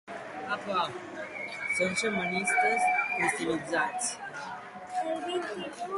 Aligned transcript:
Són 1.79 1.93
xamanistes 2.01 2.83
cristianitzats. 2.87 4.13